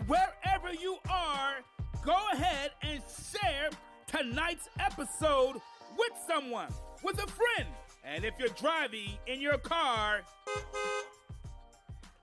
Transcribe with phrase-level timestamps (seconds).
[0.00, 1.56] And wherever you are,
[2.04, 3.70] go ahead and share
[4.06, 5.60] tonight's episode
[5.98, 6.68] with someone,
[7.02, 7.68] with a friend.
[8.04, 10.22] And if you're driving in your car,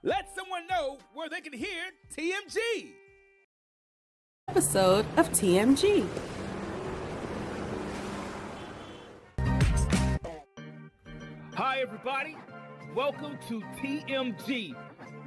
[0.01, 2.57] let someone know where they can hear TMG.
[4.47, 6.07] Episode of TMG.
[11.53, 12.37] Hi, everybody.
[12.95, 14.75] Welcome to TMG.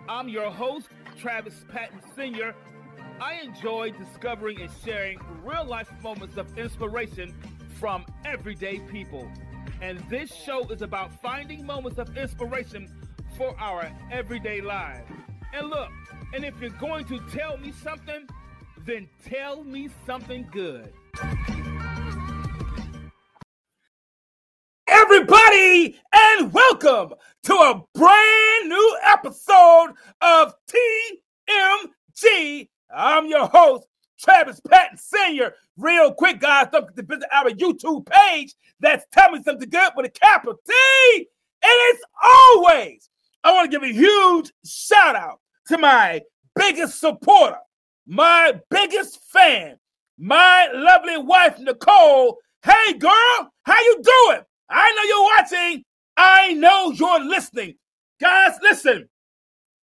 [0.08, 0.88] I'm your host,
[1.19, 2.55] Travis Patton Sr.
[3.20, 7.34] I enjoy discovering and sharing real life moments of inspiration
[7.78, 9.31] from everyday people.
[9.83, 12.88] And this show is about finding moments of inspiration
[13.36, 15.11] for our everyday lives.
[15.55, 15.91] And look,
[16.34, 18.27] and if you're going to tell me something,
[18.84, 20.92] then tell me something good.
[25.50, 30.54] Everybody, and welcome to a brand new episode of
[32.22, 32.68] TMG.
[32.94, 33.86] I'm your host,
[34.20, 35.54] Travis Patton Sr.
[35.76, 38.54] Real quick, guys, don't forget to visit our YouTube page.
[38.78, 40.72] That's Tell Me Something Good with a capital T.
[41.16, 41.26] And
[41.62, 43.10] it's always,
[43.42, 46.20] I want to give a huge shout out to my
[46.54, 47.58] biggest supporter,
[48.06, 49.78] my biggest fan,
[50.16, 52.38] my lovely wife, Nicole.
[52.62, 54.42] Hey, girl, how you doing?
[54.70, 55.84] I know you're watching.
[56.16, 57.75] I know you're listening.
[58.20, 59.08] Guys, listen.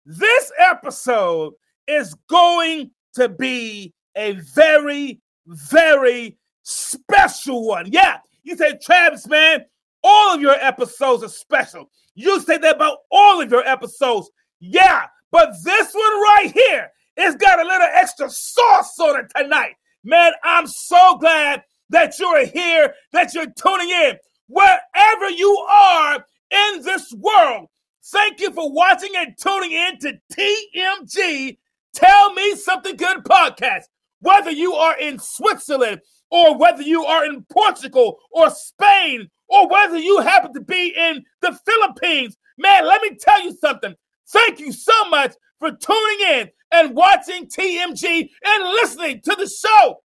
[0.06, 1.54] This episode
[1.86, 7.90] is going to be a very, very special one.
[7.90, 9.64] Yeah, you say, Travis, man,
[10.04, 11.90] all of your episodes are special.
[12.14, 14.30] You say that about all of your episodes.
[14.60, 19.74] Yeah, but this one right here, it's got a little extra sauce on it tonight.
[20.04, 24.16] Man, I'm so glad that you're here, that you're tuning in.
[24.48, 27.68] Wherever you are in this world,
[28.06, 31.58] thank you for watching and tuning in to TMG
[31.94, 33.84] Tell Me Something Good podcast.
[34.20, 36.00] Whether you are in Switzerland
[36.30, 41.24] or whether you are in Portugal or Spain or whether you happen to be in
[41.42, 43.94] the Philippines, man, let me tell you something.
[44.30, 50.02] Thank you so much for tuning in and watching TMG and listening to the show.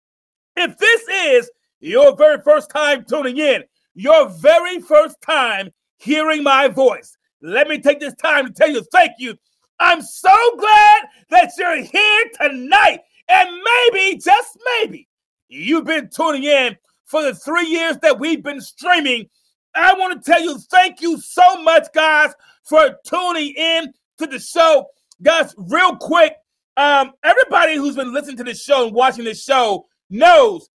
[0.55, 3.63] If this is your very first time tuning in,
[3.97, 8.83] your very first time hearing my voice, let me take this time to tell you
[8.91, 9.35] thank you.
[9.79, 12.99] I'm so glad that you're here tonight.
[13.27, 15.07] And maybe, just maybe,
[15.49, 19.27] you've been tuning in for the three years that we've been streaming.
[19.75, 22.33] I want to tell you thank you so much, guys,
[22.63, 24.87] for tuning in to the show.
[25.23, 26.35] Guys, real quick,
[26.77, 30.69] um, everybody who's been listening to this show and watching this show knows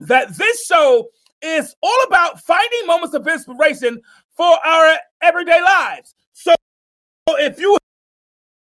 [0.00, 1.08] that this show
[1.44, 4.00] is all about finding moments of inspiration
[4.36, 6.14] for our everyday lives.
[6.32, 6.54] So
[7.28, 7.76] if you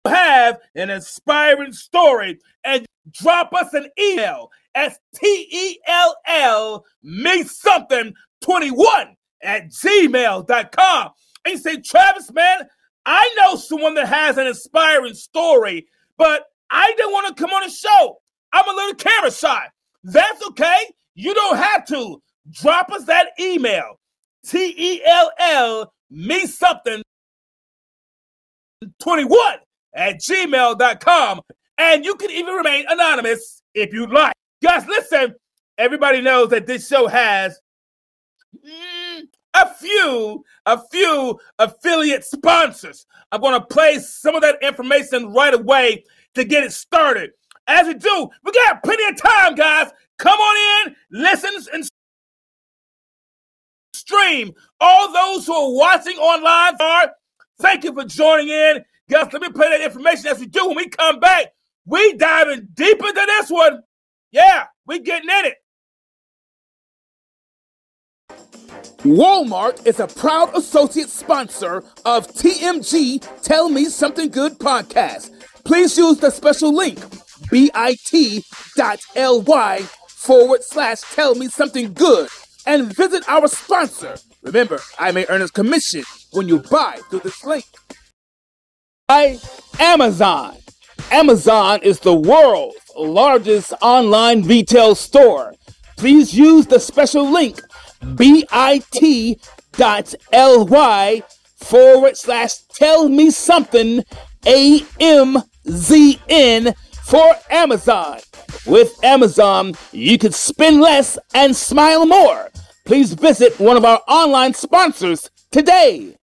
[0.07, 9.71] have an inspiring story and drop us an email at T-E-L-L me something 21 at
[9.71, 11.11] gmail.com.
[11.45, 12.69] And you say, Travis, man,
[13.05, 15.87] I know someone that has an inspiring story,
[16.17, 18.19] but I don't want to come on a show.
[18.53, 19.67] I'm a little camera shy.
[20.05, 20.93] That's okay.
[21.15, 22.23] You don't have to.
[22.51, 23.99] Drop us that email.
[24.45, 27.03] T-E-L-L me something
[29.01, 29.59] 21
[29.95, 31.41] at gmail.com.
[31.79, 34.35] And you can even remain anonymous if you'd like.
[34.63, 35.35] Guys, listen,
[35.79, 37.59] everybody knows that this show has
[38.65, 39.23] mm,
[39.55, 43.07] a few, a few affiliate sponsors.
[43.33, 46.05] I'm going to play some of that information right away
[46.35, 47.31] to get it started.
[47.67, 49.91] As we do, we got plenty of time, guys.
[50.19, 51.89] Come on in, listen, and
[54.13, 54.53] stream.
[54.81, 57.13] All those who are watching online are
[57.63, 58.85] Thank you for joining in.
[59.09, 60.67] Guys, let me play that information as we do.
[60.67, 61.53] When we come back,
[61.87, 63.83] we diving deep into this one.
[64.33, 65.57] Yeah, we getting in it.
[69.05, 75.31] Walmart is a proud associate sponsor of TMG Tell Me Something Good podcast.
[75.65, 76.99] Please use the special link
[77.51, 78.43] bit.ly
[80.09, 82.29] forward slash tell me something good
[82.67, 84.17] and visit our sponsor.
[84.43, 87.65] Remember, I may earn a commission when you buy through this link.
[89.09, 89.39] By
[89.79, 90.57] Amazon.
[91.11, 95.55] Amazon is the world's largest online retail store.
[95.97, 97.61] Please use the special link
[98.17, 98.43] bit.ly
[101.57, 104.05] forward slash tell me something
[104.43, 105.15] AMZN
[107.05, 108.19] for Amazon.
[108.67, 112.52] With Amazon, you can spend less and smile more.
[112.85, 116.17] Please visit one of our online sponsors today.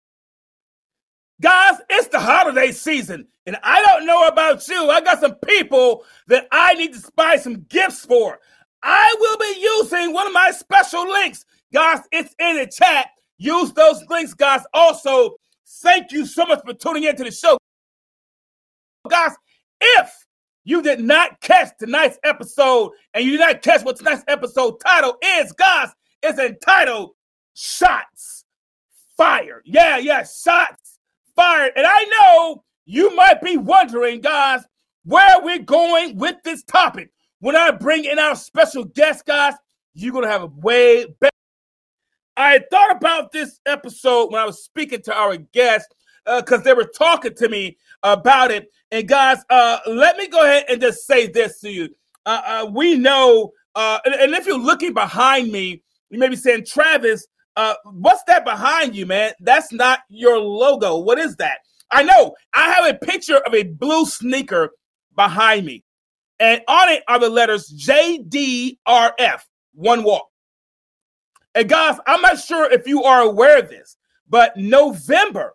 [1.40, 4.88] Guys, it's the holiday season, and I don't know about you.
[4.88, 8.38] I got some people that I need to buy some gifts for.
[8.82, 13.08] I will be using one of my special links Guys, it's in the chat.
[13.38, 14.62] Use those links, guys.
[14.72, 15.36] Also,
[15.82, 17.58] thank you so much for tuning into the show.
[19.08, 19.32] Guys,
[19.80, 20.10] if
[20.64, 25.16] you did not catch tonight's episode and you did not catch what tonight's episode title
[25.22, 25.90] is, guys,
[26.22, 27.12] it's entitled
[27.54, 28.44] Shots
[29.16, 29.62] Fired.
[29.64, 30.98] Yeah, yeah, shots
[31.34, 31.72] fired.
[31.76, 34.62] And I know you might be wondering, guys,
[35.04, 37.10] where we're going with this topic.
[37.40, 39.54] When I bring in our special guest, guys,
[39.94, 41.30] you're going to have a way better
[42.36, 45.88] I thought about this episode when I was speaking to our guests
[46.24, 48.70] because uh, they were talking to me about it.
[48.90, 51.88] And guys, uh, let me go ahead and just say this to you.
[52.26, 56.36] Uh, uh we know, uh, and, and, if you're looking behind me, you may be
[56.36, 57.26] saying, Travis,
[57.56, 59.32] uh, what's that behind you, man?
[59.40, 60.98] That's not your logo.
[60.98, 61.58] What is that?
[61.90, 62.34] I know.
[62.52, 64.70] I have a picture of a blue sneaker
[65.14, 65.84] behind me,
[66.38, 69.40] and on it are the letters JDRF,
[69.74, 70.28] one walk.
[71.54, 73.96] And guys, I'm not sure if you are aware of this,
[74.28, 75.54] but November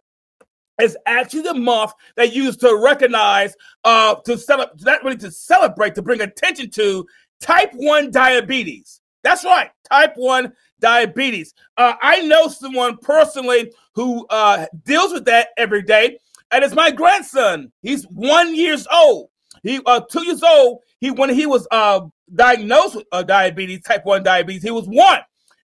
[0.81, 5.93] is actually the month they use to recognize, uh, to celebrate, not really to celebrate,
[5.95, 7.05] to bring attention to
[7.39, 9.00] type 1 diabetes.
[9.23, 11.53] That's right, type 1 diabetes.
[11.77, 16.17] Uh, I know someone personally who uh, deals with that every day,
[16.51, 17.71] and it's my grandson.
[17.81, 19.29] He's one years old.
[19.63, 20.79] He uh, two years old.
[20.99, 22.01] He when he was uh,
[22.33, 25.19] diagnosed with uh, diabetes, type 1 diabetes, he was one.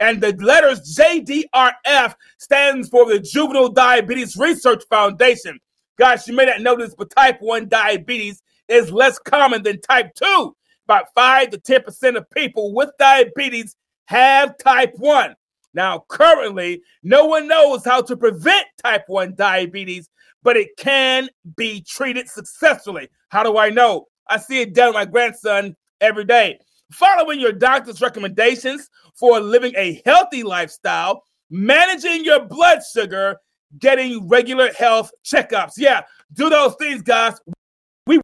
[0.00, 5.60] And the letters JDRF stands for the Juvenile Diabetes Research Foundation.
[5.96, 10.14] Guys, you may not know this, but type 1 diabetes is less common than type
[10.14, 10.56] 2.
[10.92, 13.76] About 5 to 10% of people with diabetes
[14.08, 15.34] have type 1.
[15.72, 20.10] Now, currently, no one knows how to prevent type 1 diabetes,
[20.42, 23.08] but it can be treated successfully.
[23.30, 24.08] How do I know?
[24.28, 26.58] I see it done with my grandson every day.
[26.90, 33.38] Following your doctor's recommendations for living a healthy lifestyle, managing your blood sugar,
[33.78, 35.72] getting regular health checkups.
[35.78, 36.02] Yeah,
[36.34, 37.40] do those things, guys.
[38.06, 38.20] We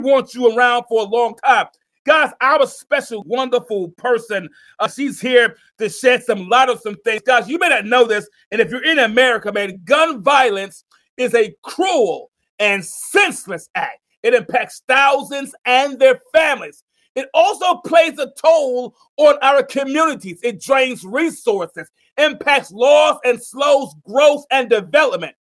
[0.00, 1.66] want you around for a long time.
[2.08, 7.20] Guys, our special, wonderful person, uh, she's here to shed some light on some things.
[7.20, 10.84] Guys, you may not know this, and if you're in America, man, gun violence
[11.18, 14.00] is a cruel and senseless act.
[14.22, 16.82] It impacts thousands and their families.
[17.14, 20.40] It also plays a toll on our communities.
[20.42, 25.34] It drains resources, impacts laws, and slows growth and development.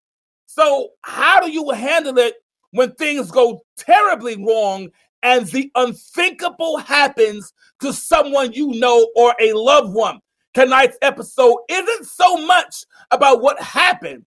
[0.46, 2.34] So, how do you handle it
[2.72, 4.88] when things go terribly wrong
[5.22, 10.20] and the unthinkable happens to someone you know or a loved one?
[10.54, 14.24] Tonight's episode isn't so much about what happened,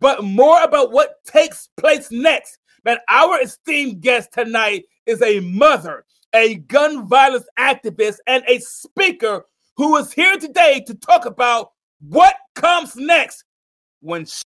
[0.00, 2.58] but more about what takes place next.
[2.84, 6.04] Man, our esteemed guest tonight is a mother
[6.36, 9.44] a gun violence activist, and a speaker
[9.76, 13.44] who is here today to talk about what comes next
[14.00, 14.42] when sh-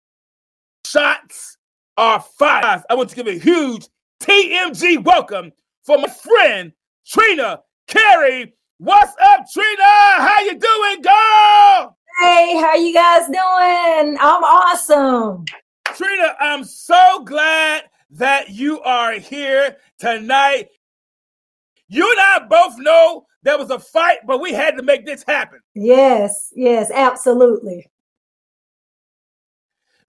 [0.84, 1.56] shots
[1.96, 2.82] are fired.
[2.90, 3.88] I want to give a huge
[4.20, 5.52] TMG welcome
[5.86, 6.72] for my friend
[7.06, 8.52] Trina Carey.
[8.78, 9.82] What's up, Trina?
[9.82, 11.96] How you doing, girl?
[12.20, 14.18] Hey, how you guys doing?
[14.20, 15.44] I'm awesome.
[15.94, 20.68] Trina, I'm so glad that you are here tonight.
[21.88, 25.24] You and I both know there was a fight, but we had to make this
[25.26, 25.60] happen.
[25.74, 27.88] Yes, yes, absolutely.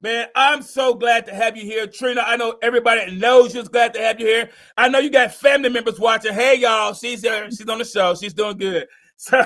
[0.08, 2.24] Man, I'm so glad to have you here, Trina.
[2.26, 4.50] I know everybody knows you're glad to have you here.
[4.78, 6.34] I know you got family members watching.
[6.34, 7.52] Hey, y'all, she's here.
[7.52, 8.16] She's on the show.
[8.16, 8.88] She's doing good.
[9.20, 9.44] So,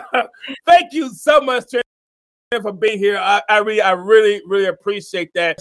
[0.68, 3.18] thank you so much, Trina, for being here.
[3.18, 5.58] I, I really, I really, really appreciate that.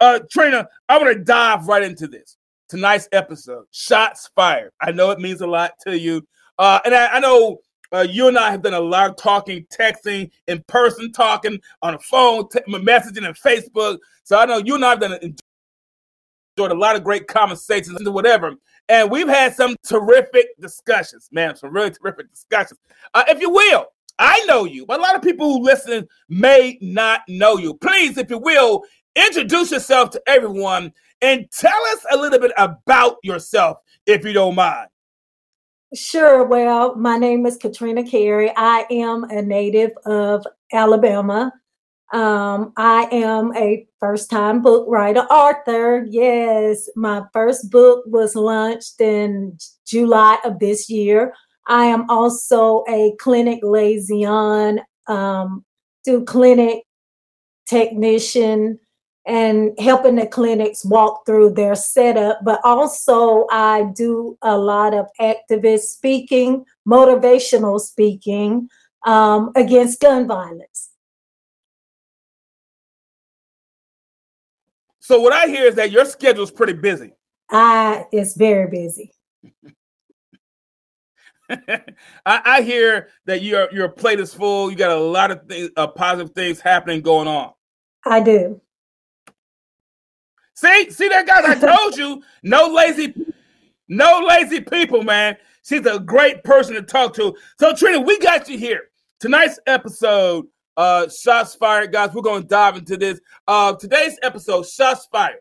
[0.00, 2.36] Uh, Trina, I want to dive right into this
[2.68, 3.66] tonight's episode.
[3.70, 4.72] Shots fired.
[4.80, 6.26] I know it means a lot to you,
[6.58, 7.60] uh, and I, I know
[7.94, 11.94] uh, you and I have done a lot of talking, texting, in person talking, on
[11.94, 13.98] the phone, t- messaging, and Facebook.
[14.24, 15.12] So I know you and I have done
[16.56, 18.54] enjoyed a lot of great conversations and whatever.
[18.88, 22.80] And we've had some terrific discussions, man, some really terrific discussions.
[23.14, 23.86] Uh, if you will,
[24.18, 27.74] I know you, but a lot of people who listen may not know you.
[27.74, 28.84] Please, if you will,
[29.16, 34.54] introduce yourself to everyone and tell us a little bit about yourself, if you don't
[34.54, 34.88] mind.
[35.94, 36.44] Sure.
[36.44, 38.52] Well, my name is Katrina Carey.
[38.56, 41.52] I am a native of Alabama.
[42.12, 46.04] Um, I am a first time book writer, author.
[46.08, 51.32] Yes, my first book was launched in July of this year.
[51.68, 55.64] I am also a clinic liaison, um,
[56.04, 56.82] do clinic
[57.68, 58.80] technician
[59.26, 62.40] and helping the clinics walk through their setup.
[62.44, 68.68] But also, I do a lot of activist speaking, motivational speaking
[69.06, 70.90] um, against gun violence.
[75.00, 77.12] So, what I hear is that your schedule is pretty busy.
[77.50, 79.12] I it's very busy.
[81.50, 81.82] I,
[82.24, 84.70] I, hear that your your plate is full.
[84.70, 87.52] You got a lot of things, uh, positive things happening going on.
[88.06, 88.62] I do.
[90.54, 91.44] See, see that guys.
[91.44, 93.14] I told you, no lazy,
[93.88, 95.36] no lazy people, man.
[95.64, 97.34] She's a great person to talk to.
[97.58, 98.82] So Trina, we got you here.
[99.20, 100.46] Tonight's episode,
[100.76, 102.12] uh, shots fired, guys.
[102.12, 103.20] We're gonna dive into this.
[103.48, 105.38] Uh, today's episode, shots fired.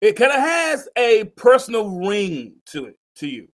[0.00, 3.48] It kind of has a personal ring to it, to you.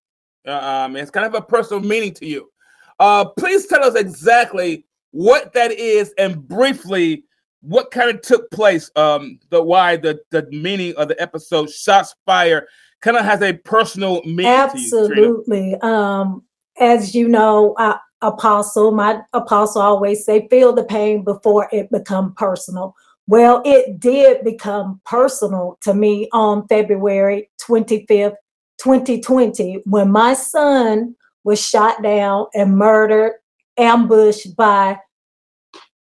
[0.47, 0.52] Uh,
[0.87, 2.50] um, it's kind of a personal meaning to you.
[2.99, 7.25] Uh, please tell us exactly what that is and briefly
[7.60, 8.90] what kind of took place.
[8.96, 12.68] Um, the why the the meaning of the episode "Shots Fire"
[13.00, 14.46] kind of has a personal meaning.
[14.46, 15.70] Absolutely.
[15.70, 16.44] You, um,
[16.80, 22.34] as you know, uh, Apostle, my apostle always say, "Feel the pain before it become
[22.34, 22.94] personal."
[23.28, 28.36] Well, it did become personal to me on February 25th,
[28.78, 33.34] 2020 when my son was shot down and murdered,
[33.76, 34.98] ambushed by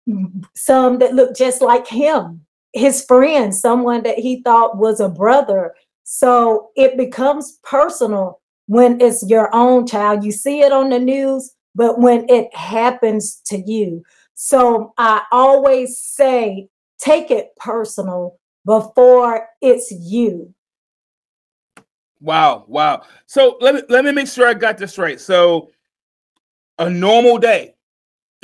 [0.09, 0.41] Mm-hmm.
[0.55, 5.75] some that looked just like him, his friend, someone that he thought was a brother.
[6.03, 10.23] So it becomes personal when it's your own child.
[10.23, 14.03] You see it on the news, but when it happens to you.
[14.33, 16.67] So I always say,
[16.97, 20.53] take it personal before it's you
[22.21, 23.01] Wow, wow.
[23.25, 25.19] So let me let me make sure I got this right.
[25.19, 25.71] So
[26.77, 27.73] a normal day.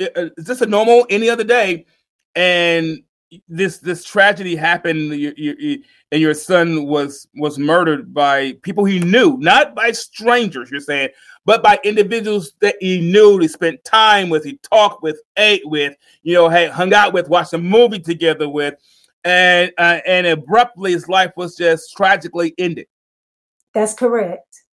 [0.00, 1.86] Uh, is this a normal any other day?
[2.34, 3.02] And
[3.48, 8.98] this this tragedy happened you, you, and your son was was murdered by people he
[9.00, 11.10] knew not by strangers you're saying
[11.44, 15.94] but by individuals that he knew he spent time with he talked with ate with
[16.22, 18.76] you know hey hung out with watched a movie together with
[19.24, 22.86] and uh, and abruptly his life was just tragically ended
[23.74, 24.64] that's correct.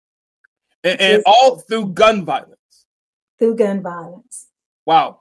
[0.82, 2.86] And, and all through gun violence.
[3.38, 4.46] Through gun violence.
[4.86, 5.20] Wow.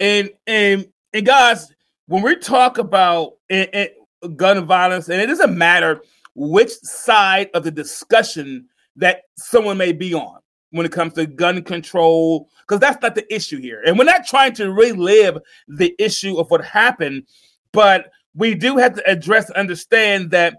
[0.00, 1.72] And and and guys,
[2.06, 6.02] when we talk about it, it, gun violence, and it doesn't matter
[6.34, 10.38] which side of the discussion that someone may be on
[10.70, 13.82] when it comes to gun control, because that's not the issue here.
[13.86, 17.24] And we're not trying to relive the issue of what happened,
[17.72, 20.58] but we do have to address and understand that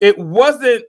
[0.00, 0.84] it wasn't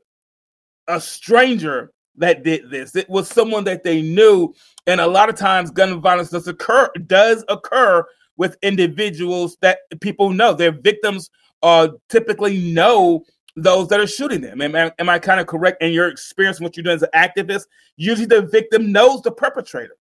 [0.88, 2.96] a stranger that did this.
[2.96, 4.54] It was someone that they knew.
[4.86, 8.06] And a lot of times gun violence does occur does occur
[8.38, 10.54] with individuals that people know.
[10.54, 11.30] Their victims
[11.64, 13.24] uh typically know
[13.56, 14.62] those that are shooting them.
[14.62, 17.10] Am, am, am I kind of correct in your experience, what you're doing as an
[17.16, 17.66] activist?
[17.96, 19.98] Usually the victim knows the perpetrator.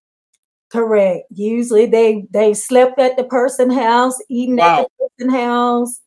[0.71, 1.25] Correct.
[1.31, 4.83] Usually they they slept at the person house, eating wow.
[4.83, 6.01] at the person house.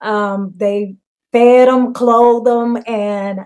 [0.00, 0.96] Um, they
[1.32, 3.40] fed them, clothed them, and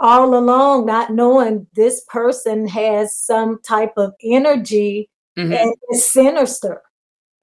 [0.00, 5.52] all along not knowing this person has some type of energy mm-hmm.
[5.52, 6.82] and is sinister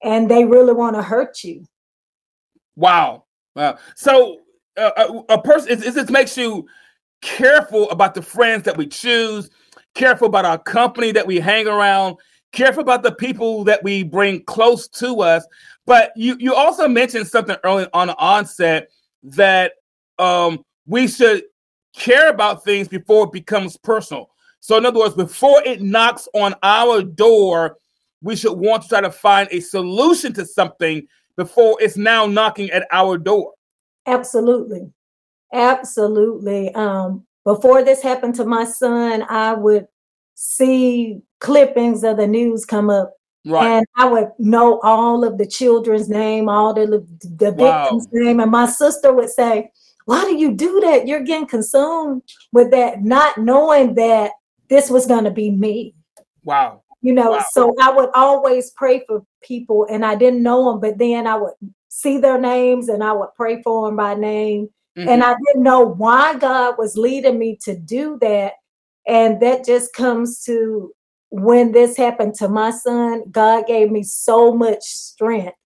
[0.02, 1.64] and they really want to hurt you.
[2.76, 3.24] Wow.
[3.54, 3.78] Wow.
[3.94, 4.40] So
[4.76, 4.90] uh,
[5.28, 6.66] a, a person it, it makes you
[7.22, 9.50] careful about the friends that we choose
[9.94, 12.16] careful about our company that we hang around
[12.52, 15.46] careful about the people that we bring close to us.
[15.84, 18.88] But you you also mentioned something early on the onset
[19.22, 19.72] that
[20.18, 21.42] um we should
[21.96, 24.30] care about things before it becomes personal.
[24.60, 27.78] So, in other words, before it knocks on our door,
[28.22, 32.70] we should want to try to find a solution to something before it's now knocking
[32.70, 33.52] at our door.
[34.06, 34.90] Absolutely.
[35.52, 36.74] Absolutely.
[36.74, 39.86] Um, before this happened to my son, I would
[40.34, 43.12] see clippings of the news come up.
[43.44, 43.66] Right.
[43.66, 48.10] And I would know all of the children's name, all the, the victim's wow.
[48.12, 48.40] name.
[48.40, 49.70] And my sister would say,
[50.06, 51.06] Why do you do that?
[51.06, 52.22] You're getting consumed
[52.52, 54.32] with that, not knowing that
[54.70, 55.94] this was going to be me.
[56.44, 56.82] Wow.
[57.02, 57.44] You know, wow.
[57.50, 61.36] so I would always pray for people and I didn't know them, but then I
[61.36, 61.54] would
[61.88, 64.68] see their names and I would pray for them by name.
[64.96, 65.08] Mm-hmm.
[65.08, 68.54] And I didn't know why God was leading me to do that.
[69.08, 70.92] And that just comes to
[71.30, 75.56] when this happened to my son, God gave me so much strength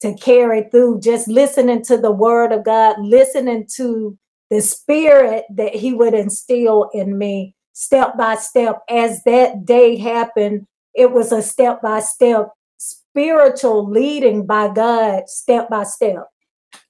[0.00, 4.16] to carry through, just listening to the word of God, listening to
[4.50, 8.80] the spirit that he would instill in me step by step.
[8.88, 15.68] As that day happened, it was a step by step spiritual leading by God, step
[15.68, 16.26] by step.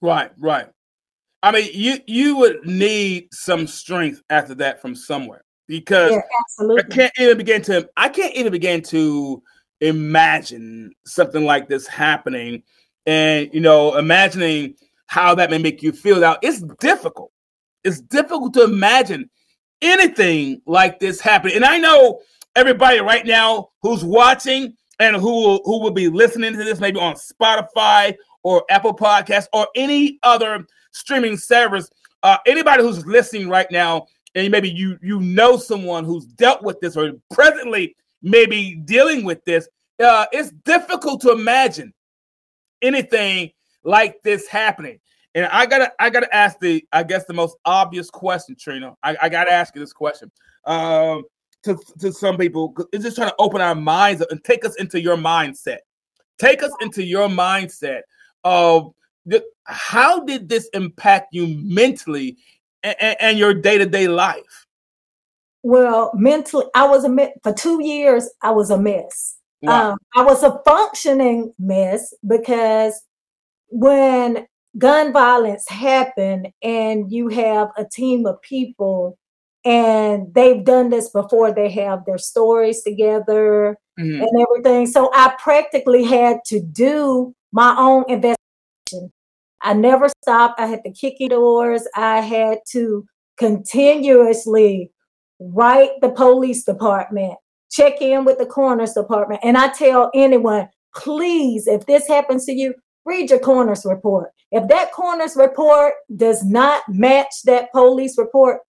[0.01, 0.69] Right, right.
[1.43, 6.83] I mean, you you would need some strength after that from somewhere because yeah, I
[6.83, 9.43] can't even begin to I can't even begin to
[9.81, 12.65] imagine something like this happening,
[13.09, 14.75] and you know, imagining
[15.07, 16.21] how that may make you feel.
[16.21, 17.33] Now, it's difficult.
[17.83, 19.31] It's difficult to imagine
[19.81, 22.21] anything like this happening, and I know
[22.55, 27.15] everybody right now who's watching and who who will be listening to this maybe on
[27.15, 31.91] Spotify or Apple Podcasts or any other streaming service.
[32.23, 36.79] Uh, anybody who's listening right now, and maybe you you know someone who's dealt with
[36.81, 39.67] this or presently maybe dealing with this,
[40.01, 41.95] uh, it's difficult to imagine
[42.83, 43.51] anything
[43.85, 45.01] like this happening.
[45.35, 48.95] And I gotta I gotta ask the I guess the most obvious question, Trina.
[49.03, 50.31] I, I gotta ask you this question.
[50.65, 51.25] Um,
[51.65, 55.01] to, to some people, it's just trying to open our minds and take us into
[55.01, 55.79] your mindset.
[56.39, 58.03] Take us into your mindset
[58.45, 58.93] of
[59.65, 62.37] how did this impact you mentally
[62.83, 64.67] and, and your day to day life?
[65.63, 68.29] Well, mentally, I was a for two years.
[68.43, 69.38] I was a mess.
[69.63, 69.93] Wow.
[69.93, 73.03] Um, I was a functioning mess because
[73.69, 79.19] when gun violence happened and you have a team of people
[79.65, 84.23] and they've done this before, they have their stories together mm-hmm.
[84.23, 84.87] and everything.
[84.87, 89.13] So I practically had to do my own investigation.
[89.61, 90.61] I never stopped.
[90.61, 91.87] I had to kick doors.
[91.97, 93.05] I had to
[93.39, 94.93] continuously
[95.41, 97.35] write the police department,
[97.79, 99.41] check in with the coroner's department.
[99.45, 104.31] And I tell anyone, please, if this happens to you, read your coroner's report.
[104.51, 108.61] If that coroner's report does not match that police report,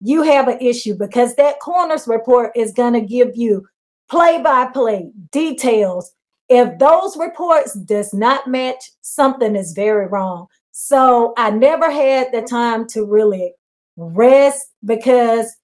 [0.00, 3.66] you have an issue because that coroner's report is going to give you
[4.08, 6.14] play by play details
[6.48, 12.40] if those reports does not match something is very wrong so i never had the
[12.42, 13.52] time to really
[13.96, 15.54] rest because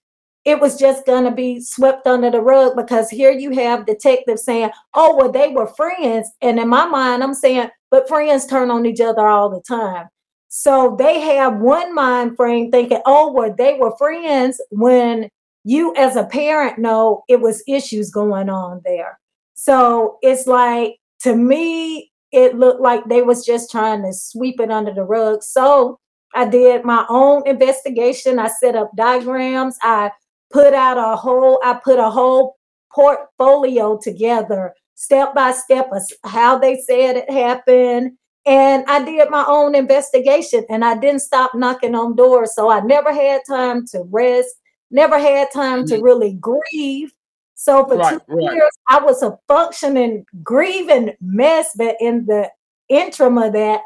[0.45, 4.45] it was just going to be swept under the rug because here you have detectives
[4.45, 8.71] saying oh well they were friends and in my mind i'm saying but friends turn
[8.71, 10.07] on each other all the time
[10.49, 15.29] so they have one mind frame thinking oh well they were friends when
[15.65, 19.19] you as a parent know it was issues going on there
[19.55, 24.71] so it's like to me, it looked like they was just trying to sweep it
[24.71, 25.43] under the rug.
[25.43, 25.99] So
[26.35, 28.39] I did my own investigation.
[28.39, 29.79] I set up diagrams.
[29.83, 30.11] I
[30.55, 32.57] put out a whole, I put a whole
[32.93, 38.13] portfolio together, step by step, of how they said it happened.
[38.47, 42.55] And I did my own investigation and I didn't stop knocking on doors.
[42.55, 44.55] So I never had time to rest,
[44.91, 46.05] never had time to mm-hmm.
[46.05, 47.13] really grieve
[47.55, 48.55] so for right, two right.
[48.55, 52.51] years, I was a functioning, grieving mess, but in the
[52.89, 53.81] interim of that,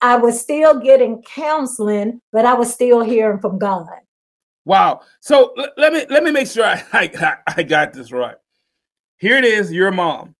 [0.00, 3.88] I was still getting counseling, but I was still hearing from God.
[4.68, 5.00] Wow.
[5.20, 8.36] So l- let me let me make sure I, I I got this right.
[9.16, 10.34] Here it is, your mom.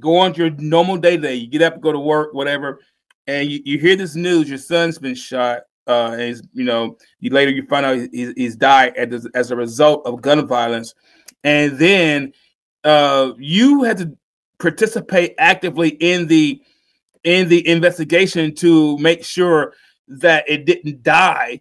[0.00, 1.34] Go on your normal day day.
[1.34, 2.80] You get up, go to work, whatever,
[3.26, 5.64] and you, you hear this news: your son's been shot.
[5.86, 9.52] Uh, and he's, you know, you later you find out he's, he's died as, as
[9.52, 10.94] a result of gun violence
[11.44, 12.32] and then
[12.82, 14.16] uh, you had to
[14.58, 16.60] participate actively in the
[17.22, 19.74] in the investigation to make sure
[20.08, 21.60] that it didn't die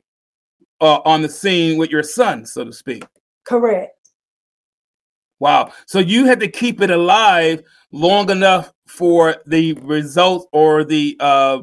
[0.82, 3.06] uh, on the scene with your son, so to speak.
[3.46, 3.92] Correct.
[5.40, 5.74] Wow.
[5.86, 7.62] So you had to keep it alive
[7.92, 11.60] long enough for the results or the uh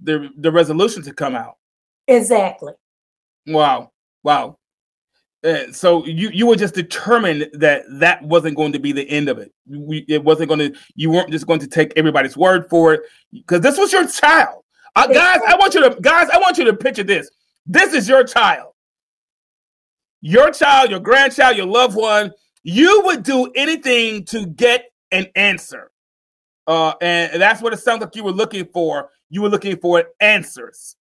[0.00, 1.56] the the resolution to come out.
[2.08, 2.72] Exactly.
[3.46, 3.92] Wow.
[4.22, 4.58] Wow.
[5.42, 9.28] Uh, so you you were just determined that that wasn't going to be the end
[9.28, 9.52] of it.
[9.66, 10.78] We, it wasn't going to.
[10.96, 14.64] You weren't just going to take everybody's word for it because this was your child.
[14.96, 17.30] Uh, guys, I want you to guys, I want you to picture this.
[17.66, 18.72] This is your child.
[20.20, 22.32] Your child, your grandchild, your loved one.
[22.62, 25.90] You would do anything to get an answer.
[26.66, 29.10] Uh, and that's what it sounds like you were looking for.
[29.30, 30.96] You were looking for answers.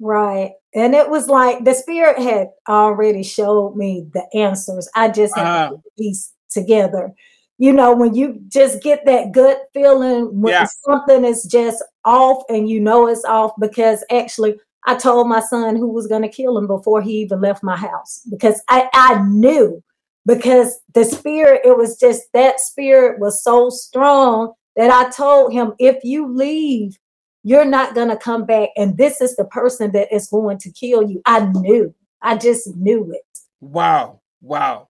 [0.00, 0.52] Right.
[0.74, 4.88] And it was like the spirit had already showed me the answers.
[4.94, 7.12] I just had uh, to piece together.
[7.58, 10.66] You know, when you just get that gut feeling when yeah.
[10.84, 15.76] something is just off and you know it's off because actually I told my son
[15.76, 19.22] who was going to kill him before he even left my house because I, I
[19.22, 19.82] knew
[20.26, 25.72] because the spirit, it was just that spirit was so strong that I told him,
[25.78, 26.98] if you leave,
[27.42, 28.70] you're not going to come back.
[28.76, 31.22] And this is the person that is going to kill you.
[31.26, 33.38] I knew, I just knew it.
[33.60, 34.20] Wow.
[34.40, 34.88] Wow.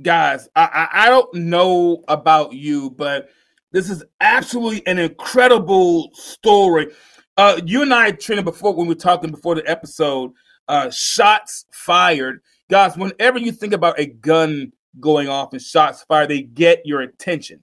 [0.00, 3.28] Guys, I, I, I don't know about you, but
[3.72, 6.88] this is absolutely an incredible story.
[7.36, 10.32] Uh, you and I, Trina, before when we were talking before the episode,
[10.68, 12.42] uh, shots fired.
[12.70, 17.00] Guys, whenever you think about a gun going off and shots fired, they get your
[17.00, 17.62] attention.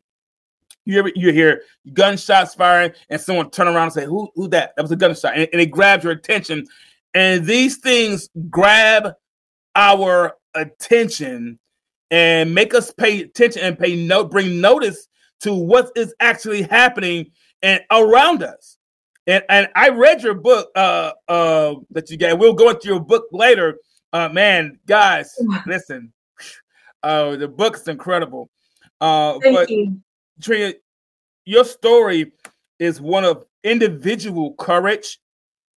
[0.85, 1.61] You ever you hear
[1.93, 5.33] gunshots firing and someone turn around and say, "Who who that?" That was a gunshot,
[5.35, 6.65] and, and it grabs your attention.
[7.13, 9.13] And these things grab
[9.75, 11.59] our attention
[12.09, 15.07] and make us pay attention and pay note, bring notice
[15.41, 18.78] to what is actually happening and around us.
[19.29, 22.39] And and I read your book uh uh that you got.
[22.39, 23.77] We'll go into your book later.
[24.11, 25.31] Uh man, guys,
[25.67, 26.11] listen.
[27.03, 28.49] Uh the book's incredible.
[28.99, 30.01] Uh Thank but you.
[30.41, 30.73] Trina,
[31.45, 32.31] your story
[32.79, 35.19] is one of individual courage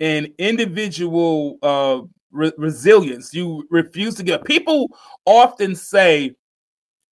[0.00, 3.34] and individual uh re- resilience.
[3.34, 4.44] You refuse to give.
[4.44, 4.88] People
[5.26, 6.34] often say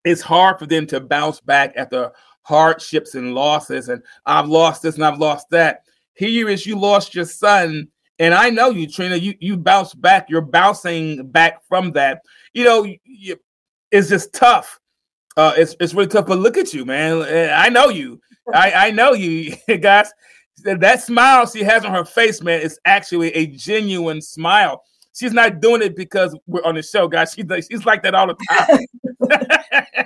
[0.05, 4.95] it's hard for them to bounce back after hardships and losses and I've lost this
[4.95, 5.83] and I've lost that.
[6.19, 7.87] Here is you lost your son.
[8.19, 10.29] And I know you, Trina, you, you bounce back.
[10.29, 12.21] You're bouncing back from that.
[12.53, 13.37] You know, you,
[13.89, 14.81] it's just tough.
[15.37, 16.25] Uh, it's, it's really tough.
[16.25, 17.21] But look at you, man.
[17.53, 18.19] I know you.
[18.53, 20.11] I, I know you guys.
[20.65, 24.83] That smile she has on her face, man, is actually a genuine smile.
[25.13, 27.31] She's not doing it because we're on the show, guys.
[27.33, 30.05] She's like, she's like that all the time.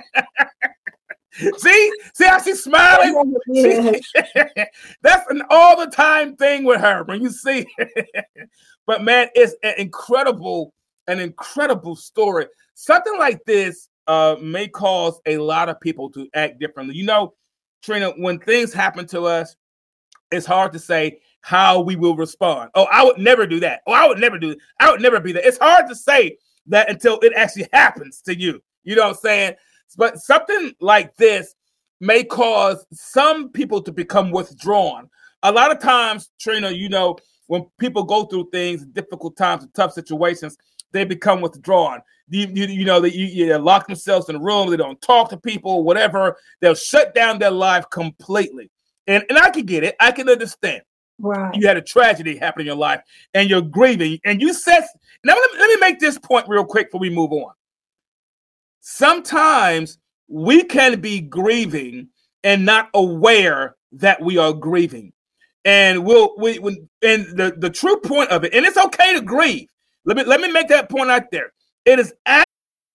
[1.34, 3.34] See, see how she's smiling.
[3.46, 3.92] Yeah.
[5.02, 7.66] that's an all the time thing with her when you see.
[8.86, 10.72] but man, it's an incredible,
[11.08, 12.46] an incredible story.
[12.74, 16.94] Something like this uh, may cause a lot of people to act differently.
[16.94, 17.34] You know,
[17.82, 19.56] Trina, when things happen to us,
[20.30, 22.70] it's hard to say how we will respond.
[22.74, 23.82] Oh, I would never do that.
[23.86, 24.58] Oh, I would never do that.
[24.80, 25.46] I would never be that.
[25.46, 28.62] It's hard to say that until it actually happens to you.
[28.84, 29.54] You know what I'm saying?
[29.96, 31.54] But something like this
[32.00, 35.08] may cause some people to become withdrawn.
[35.42, 39.92] A lot of times, Trina, you know, when people go through things, difficult times, tough
[39.92, 40.56] situations,
[40.92, 42.00] they become withdrawn.
[42.28, 45.28] You, you, you know, they, you, you lock themselves in a room, they don't talk
[45.30, 46.36] to people, whatever.
[46.60, 48.70] They'll shut down their life completely.
[49.06, 50.82] And, and I can get it, I can understand.
[51.18, 51.54] Right.
[51.54, 53.00] You had a tragedy happen in your life
[53.34, 54.18] and you're grieving.
[54.24, 54.84] And you said,
[55.22, 57.52] now let me, let me make this point real quick before we move on
[58.84, 62.08] sometimes we can be grieving
[62.44, 65.12] and not aware that we are grieving.
[65.64, 69.22] And we'll we when and the, the true point of it, and it's okay to
[69.22, 69.68] grieve.
[70.04, 71.52] Let me let me make that point out there.
[71.86, 72.12] It is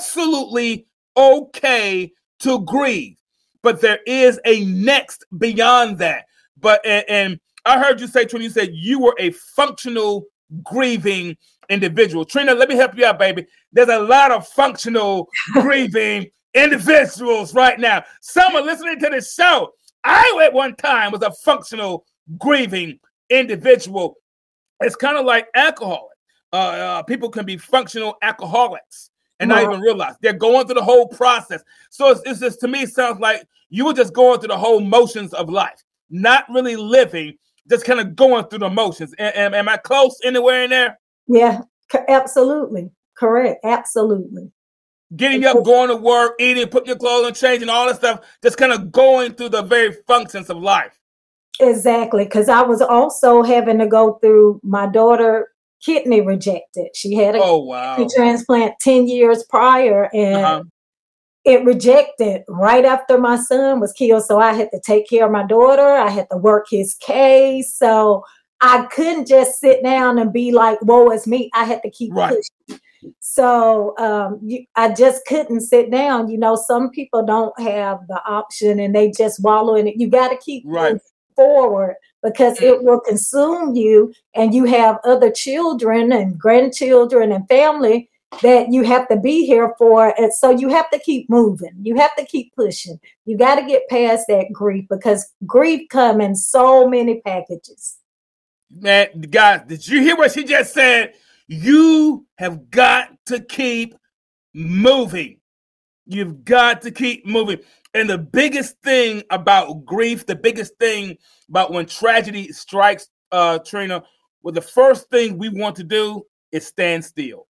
[0.00, 3.18] absolutely okay to grieve,
[3.62, 6.24] but there is a next beyond that.
[6.58, 10.24] But and, and I heard you say, Trina, you said you were a functional
[10.64, 11.36] grieving
[11.68, 12.24] individual.
[12.24, 13.46] Trina, let me help you out, baby.
[13.72, 18.02] There's a lot of functional grieving individuals right now.
[18.22, 19.70] Some are listening to this show.
[20.02, 22.06] I at one time was a functional
[22.38, 24.16] grieving individual.
[24.80, 26.08] it's kind of like alcohol.
[26.54, 29.09] Uh, uh, people can be functional alcoholics
[29.40, 31.62] and not even realize they're going through the whole process.
[31.90, 34.58] So it's, it's just to me, it sounds like you were just going through the
[34.58, 37.36] whole motions of life, not really living,
[37.68, 39.14] just kind of going through the motions.
[39.18, 40.98] Am, am I close anywhere in there?
[41.26, 41.62] Yeah,
[42.08, 42.90] absolutely.
[43.16, 43.64] Correct.
[43.64, 44.50] Absolutely.
[45.16, 48.56] Getting up, going to work, eating, putting your clothes on, changing, all that stuff, just
[48.56, 50.98] kind of going through the very functions of life.
[51.58, 52.24] Exactly.
[52.24, 55.49] Because I was also having to go through my daughter
[55.84, 56.88] kidney rejected.
[56.94, 57.96] She had a oh, wow.
[57.96, 60.62] kidney transplant 10 years prior and uh-huh.
[61.44, 64.24] it rejected right after my son was killed.
[64.24, 65.82] So I had to take care of my daughter.
[65.82, 67.74] I had to work his case.
[67.74, 68.24] So
[68.60, 71.50] I couldn't just sit down and be like, woe is me.
[71.54, 72.36] I had to keep right.
[72.36, 72.80] pushing.
[73.20, 76.28] So um, you, I just couldn't sit down.
[76.28, 79.96] You know, some people don't have the option and they just wallow in it.
[79.96, 81.00] You got to keep right.
[81.34, 82.86] Forward because it mm-hmm.
[82.86, 88.10] will consume you and you have other children and grandchildren and family
[88.42, 90.14] that you have to be here for.
[90.20, 91.74] And so you have to keep moving.
[91.82, 93.00] You have to keep pushing.
[93.24, 97.96] You got to get past that grief because grief come in so many packages.
[98.72, 101.14] Man guys did you hear what she just said?
[101.48, 103.96] You have got to keep
[104.54, 105.39] moving
[106.06, 107.58] you've got to keep moving
[107.94, 111.16] and the biggest thing about grief the biggest thing
[111.50, 114.02] about when tragedy strikes, uh, Trina,
[114.42, 117.46] well, the first thing we want to do is stand still.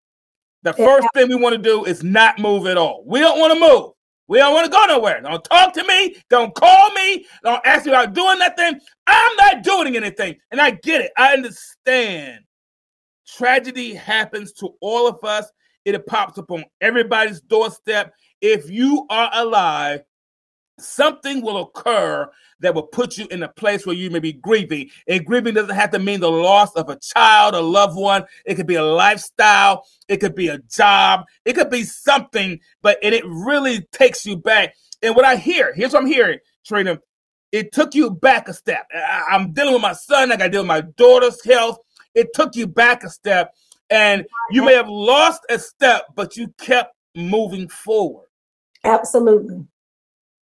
[0.62, 3.04] The first thing we want to do is not move at all.
[3.06, 3.92] We don't want to move.
[4.26, 5.20] We don't want to go nowhere.
[5.20, 6.16] Don't talk to me.
[6.28, 7.26] Don't call me.
[7.42, 8.78] Don't ask me about doing nothing.
[9.06, 10.36] I'm not doing anything.
[10.50, 11.12] And I get it.
[11.16, 12.40] I understand.
[13.26, 15.50] Tragedy happens to all of us.
[15.84, 18.12] It pops up on everybody's doorstep.
[18.40, 20.02] If you are alive,
[20.78, 24.90] something will occur that will put you in a place where you may be grieving.
[25.06, 28.24] And grieving doesn't have to mean the loss of a child, a loved one.
[28.44, 29.86] It could be a lifestyle.
[30.08, 31.24] It could be a job.
[31.44, 34.74] It could be something, but and it really takes you back.
[35.02, 37.00] And what I hear, here's what I'm hearing, Trina.
[37.52, 38.86] It took you back a step.
[38.92, 40.32] I, am dealing with my son.
[40.32, 41.78] I got to deal with my daughter's health.
[42.14, 43.54] It took you back a step.
[43.90, 48.27] And you may have lost a step, but you kept moving forward.
[48.84, 49.66] Absolutely.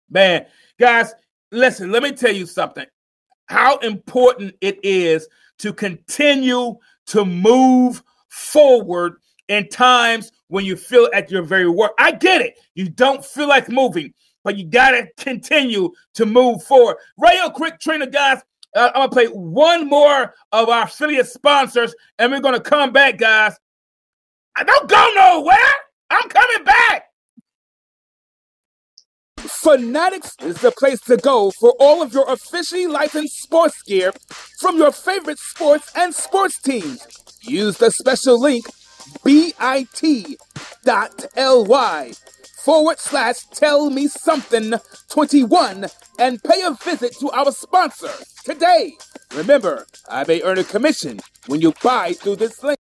[0.10, 0.46] Man,
[0.80, 1.14] guys,
[1.52, 2.86] listen, let me tell you something.
[3.48, 5.28] How important it is
[5.60, 6.76] to continue
[7.08, 9.16] to move forward
[9.50, 11.94] in times when you feel at your very worst.
[12.00, 12.60] I get it.
[12.76, 16.98] You don't feel like moving, but you got to continue to move forward.
[17.18, 18.42] Real quick, Trina, guys.
[18.76, 22.62] Uh, I'm going to play one more of our affiliate sponsors, and we're going to
[22.62, 23.56] come back, guys.
[24.56, 25.58] I don't go nowhere.
[26.10, 27.13] I'm coming back.
[29.46, 34.14] Fanatics is the place to go for all of your officially licensed sports gear
[34.60, 37.06] from your favorite sports and sports teams.
[37.42, 38.66] Use the special link
[39.26, 39.74] bit.ly
[42.64, 44.74] forward slash tell me something
[45.10, 45.88] 21
[46.20, 48.14] and pay a visit to our sponsor
[48.46, 48.94] today.
[49.36, 52.80] Remember, I may earn a commission when you buy through this link.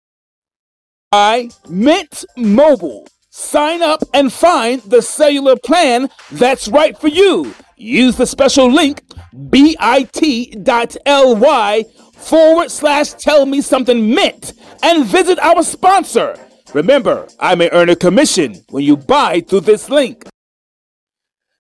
[1.12, 7.56] I Mint Mobile Sign up and find the cellular plan that's right for you.
[7.78, 9.02] Use the special link
[9.50, 9.74] bit.ly
[12.14, 16.38] forward slash tell me something mint and visit our sponsor.
[16.76, 20.28] Remember, I may earn a commission when you buy through this link.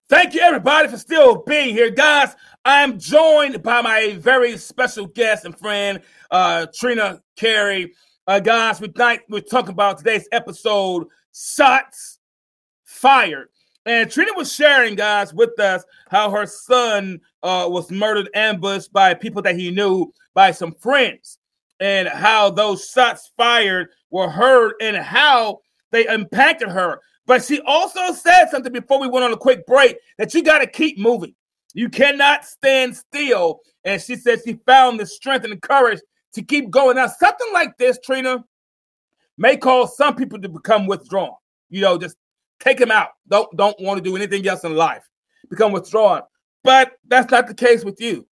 [0.09, 2.35] Thank you, everybody, for still being here, guys.
[2.63, 7.93] I'm joined by my very special guest and friend, uh, Trina Carey.
[8.27, 12.19] Uh, guys, we're talking about today's episode shots
[12.85, 13.49] fired.
[13.85, 19.13] And Trina was sharing, guys, with us how her son uh, was murdered, ambushed by
[19.13, 21.37] people that he knew, by some friends,
[21.79, 25.59] and how those shots fired were heard and how
[25.91, 27.01] they impacted her.
[27.25, 30.59] But she also said something before we went on a quick break that you got
[30.59, 31.35] to keep moving.
[31.73, 33.59] You cannot stand still.
[33.83, 35.99] And she said she found the strength and the courage
[36.33, 36.95] to keep going.
[36.95, 38.43] Now, something like this, Trina,
[39.37, 41.35] may cause some people to become withdrawn.
[41.69, 42.17] You know, just
[42.59, 43.09] take them out.
[43.27, 45.07] Don't don't want to do anything else in life.
[45.49, 46.21] Become withdrawn.
[46.63, 48.27] But that's not the case with you.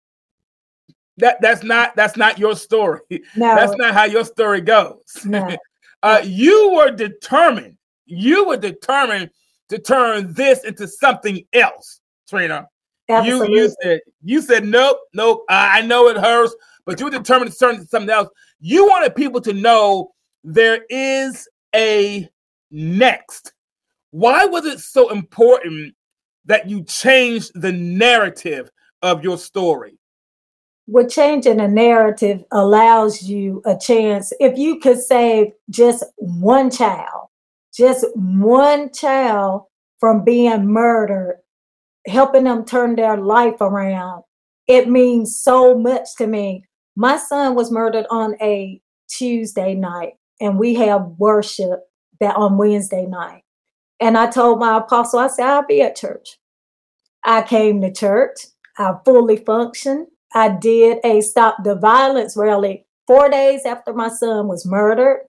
[1.16, 3.00] That that's not that's not your story.
[3.36, 3.54] No.
[3.54, 5.02] That's not how your story goes.
[5.24, 5.56] No.
[6.02, 7.76] uh, you were determined.
[8.06, 9.30] You were determined
[9.68, 12.68] to turn this into something else, Trina.
[13.08, 13.54] Absolutely.
[13.54, 15.44] You you said you said nope, nope.
[15.48, 18.28] I, I know it hurts, but you were determined to turn it into something else.
[18.60, 20.12] You wanted people to know
[20.44, 22.28] there is a
[22.70, 23.52] next.
[24.10, 25.94] Why was it so important
[26.46, 28.70] that you changed the narrative
[29.02, 29.98] of your story?
[30.86, 34.32] Well, changing a narrative allows you a chance.
[34.40, 37.28] If you could save just one child,
[37.74, 39.64] just one child
[40.00, 41.40] from being murdered,
[42.06, 44.22] helping them turn their life around,
[44.66, 46.64] it means so much to me.
[46.96, 51.80] My son was murdered on a Tuesday night, and we have worship
[52.20, 53.42] that on Wednesday night.
[54.00, 56.38] And I told my apostle, I said, I'll be at church.
[57.24, 58.38] I came to church.
[58.78, 60.06] I fully functioned.
[60.34, 65.26] I did a Stop the Violence rally four days after my son was murdered.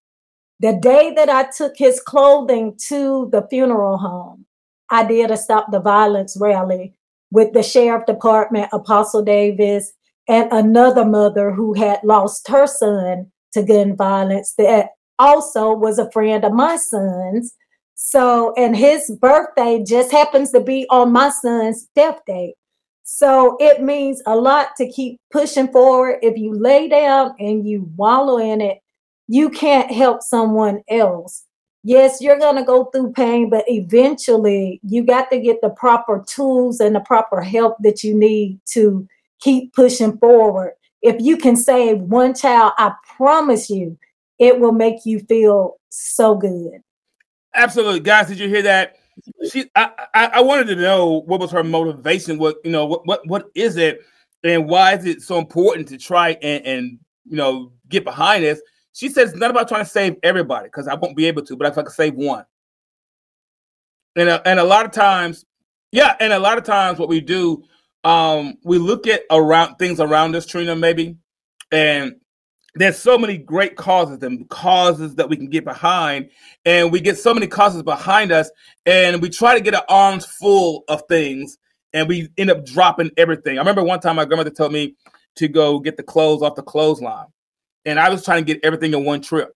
[0.60, 4.46] The day that I took his clothing to the funeral home,
[4.90, 6.94] I did a Stop the Violence rally
[7.32, 9.94] with the sheriff department, Apostle Davis,
[10.28, 16.10] and another mother who had lost her son to gun violence that also was a
[16.12, 17.56] friend of my son's.
[17.96, 22.56] So, and his birthday just happens to be on my son's death date.
[23.04, 26.20] So it means a lot to keep pushing forward.
[26.22, 28.80] If you lay down and you wallow in it,
[29.28, 31.44] you can't help someone else.
[31.84, 36.24] Yes, you're going to go through pain, but eventually you got to get the proper
[36.28, 39.08] tools and the proper help that you need to
[39.40, 40.74] keep pushing forward.
[41.02, 43.98] If you can save one child, I promise you,
[44.40, 46.82] it will make you feel so good.
[47.54, 48.28] Absolutely, guys.
[48.28, 48.96] Did you hear that?
[49.52, 52.38] She, I, I, I wanted to know what was her motivation.
[52.38, 54.02] What you know, what, what, what is it,
[54.44, 58.62] and why is it so important to try and, and you know get behind this?
[58.94, 61.56] She says it's not about trying to save everybody because I won't be able to,
[61.56, 62.46] but if I can save one.
[64.16, 65.46] And a, and a lot of times,
[65.92, 67.64] yeah, and a lot of times what we do,
[68.04, 71.18] um, we look at around things around us, Trina, maybe,
[71.72, 72.16] and
[72.76, 76.30] there's so many great causes and causes that we can get behind,
[76.66, 78.50] and we get so many causes behind us,
[78.86, 81.58] and we try to get our arms full of things,
[81.94, 83.58] and we end up dropping everything.
[83.58, 84.96] I remember one time my grandmother told me
[85.36, 87.28] to go get the clothes off the clothesline
[87.86, 89.54] and I was trying to get everything in one trip.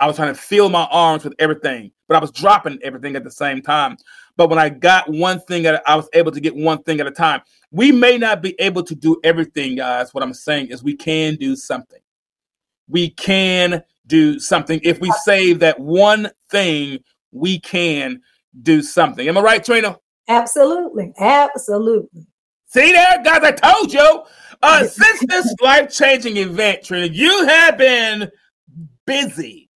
[0.00, 3.24] I was trying to fill my arms with everything, but I was dropping everything at
[3.24, 3.96] the same time.
[4.36, 7.06] But when I got one thing at, I was able to get one thing at
[7.06, 7.42] a time.
[7.70, 10.12] We may not be able to do everything, guys.
[10.12, 12.00] What I'm saying is we can do something.
[12.88, 14.80] We can do something.
[14.82, 16.98] If we save that one thing,
[17.32, 18.20] we can
[18.62, 19.26] do something.
[19.26, 19.98] Am I right, Trina?
[20.28, 21.12] Absolutely.
[21.18, 22.26] Absolutely.
[22.66, 24.22] See there, guys, I told you.
[24.62, 28.30] Uh, since this life changing event, Trina, you have been
[29.06, 29.70] busy.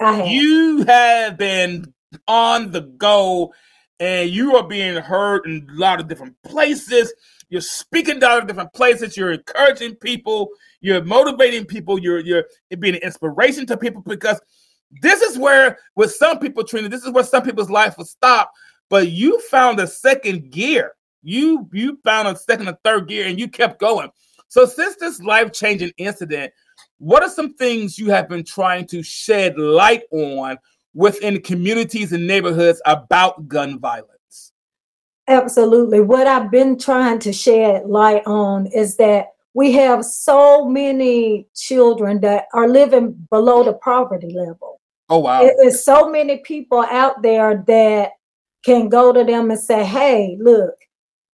[0.00, 0.28] Have.
[0.28, 1.92] You have been
[2.26, 3.52] on the go
[4.00, 7.12] and you are being heard in a lot of different places.
[7.48, 9.16] You're speaking down in different places.
[9.16, 10.48] You're encouraging people.
[10.80, 11.98] You're motivating people.
[11.98, 12.44] You're you're
[12.78, 14.40] being an inspiration to people because
[15.02, 18.52] this is where, with some people, Trina, this is where some people's life will stop.
[18.90, 23.38] But you found a second gear you you found a second or third gear and
[23.38, 24.10] you kept going.
[24.48, 26.52] So since this life-changing incident,
[26.98, 30.56] what are some things you have been trying to shed light on
[30.94, 34.17] within communities and neighborhoods about gun violence?
[35.28, 36.00] Absolutely.
[36.00, 42.20] What I've been trying to shed light on is that we have so many children
[42.22, 44.80] that are living below the poverty level.
[45.10, 45.48] Oh wow.
[45.58, 48.12] There's so many people out there that
[48.64, 50.74] can go to them and say, "Hey, look,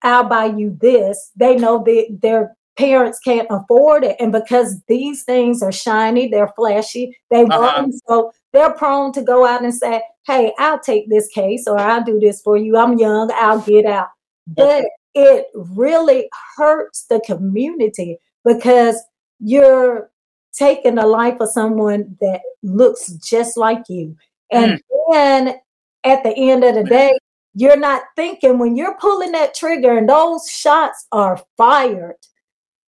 [0.01, 1.31] I'll buy you this.
[1.35, 4.15] They know that their parents can't afford it.
[4.19, 7.81] And because these things are shiny, they're flashy, they uh-huh.
[7.81, 7.95] want.
[8.07, 12.03] So they're prone to go out and say, Hey, I'll take this case or I'll
[12.03, 12.77] do this for you.
[12.77, 14.07] I'm young, I'll get out.
[14.47, 19.01] But it really hurts the community because
[19.39, 20.09] you're
[20.53, 24.15] taking the life of someone that looks just like you.
[24.51, 24.79] And mm.
[25.11, 25.55] then
[26.03, 27.17] at the end of the day,
[27.55, 32.17] you're not thinking when you're pulling that trigger and those shots are fired,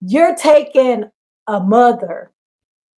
[0.08, 1.06] you're taking
[1.48, 2.32] a mother,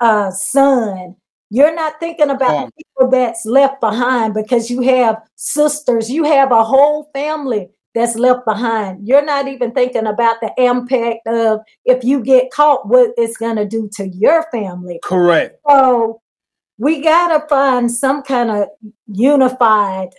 [0.00, 1.16] a son.
[1.50, 6.50] You're not thinking about the people that's left behind because you have sisters, you have
[6.50, 9.06] a whole family that's left behind.
[9.06, 13.56] You're not even thinking about the impact of if you get caught, what it's going
[13.56, 14.98] to do to your family.
[15.04, 15.58] Correct.
[15.68, 16.20] So
[16.78, 18.68] we got to find some kind of
[19.06, 20.10] unified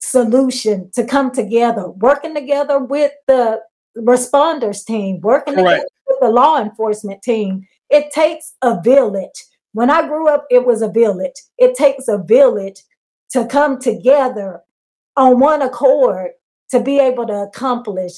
[0.00, 3.60] solution to come together, working together with the
[3.98, 5.84] responders team, working together
[6.20, 7.66] with the law enforcement team.
[7.90, 9.44] It takes a village.
[9.72, 11.34] When I grew up, it was a village.
[11.58, 12.82] It takes a village
[13.30, 14.62] to come together
[15.16, 16.30] on one accord
[16.70, 18.12] to be able to accomplish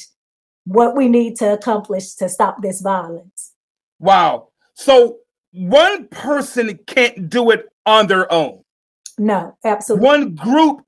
[0.65, 3.53] what we need to accomplish to stop this violence.
[3.99, 4.49] Wow.
[4.75, 5.19] So
[5.53, 8.63] one person can't do it on their own.
[9.19, 10.07] No, absolutely.
[10.07, 10.83] One group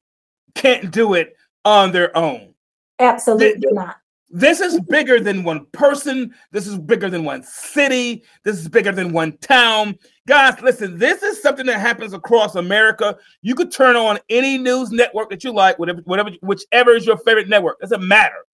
[0.54, 1.34] can't do it
[1.64, 2.54] on their own.
[2.98, 3.96] Absolutely not.
[4.32, 6.32] This is bigger than one person.
[6.52, 8.22] This is bigger than one city.
[8.44, 9.98] This is bigger than one town.
[10.28, 13.18] Guys, listen, this is something that happens across America.
[13.42, 17.18] You could turn on any news network that you like, whatever, whatever, whichever is your
[17.18, 17.80] favorite network.
[17.80, 18.46] Doesn't matter.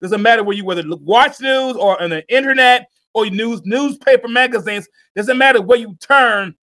[0.00, 4.88] Doesn't matter where you whether watch news or on the internet or news newspaper magazines.
[5.14, 6.54] Doesn't matter where you turn,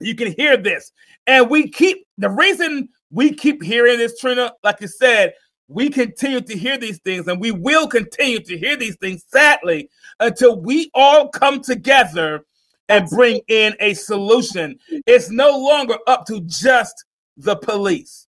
[0.00, 0.92] you can hear this.
[1.26, 5.34] And we keep the reason we keep hearing this, Trina, like you said,
[5.68, 9.88] we continue to hear these things and we will continue to hear these things, sadly,
[10.20, 12.44] until we all come together
[12.88, 14.78] and bring in a solution.
[15.06, 17.04] It's no longer up to just
[17.36, 18.26] the police.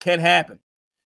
[0.00, 0.60] Can happen.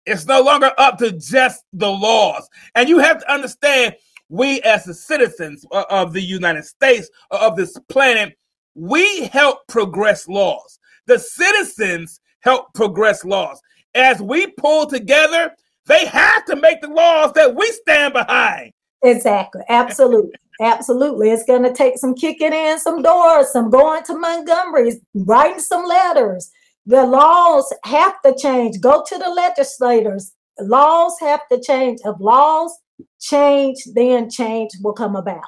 [0.05, 2.49] It's no longer up to just the laws.
[2.75, 3.97] And you have to understand,
[4.29, 8.37] we as the citizens uh, of the United States, uh, of this planet,
[8.75, 10.79] we help progress laws.
[11.07, 13.61] The citizens help progress laws.
[13.95, 15.53] As we pull together,
[15.87, 18.73] they have to make the laws that we stand behind.
[19.03, 19.63] Exactly.
[19.69, 20.33] Absolutely.
[20.61, 21.31] Absolutely.
[21.31, 25.85] It's going to take some kicking in some doors, some going to Montgomery's, writing some
[25.85, 26.51] letters.
[26.87, 28.81] The laws have to change.
[28.81, 30.33] Go to the legislators.
[30.61, 32.01] Laws have to change.
[32.05, 32.77] If laws
[33.21, 35.43] change, then change will come about.